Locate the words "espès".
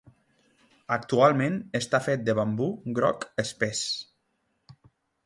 3.45-3.83